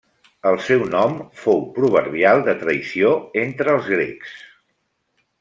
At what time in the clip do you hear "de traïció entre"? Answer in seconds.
2.47-3.73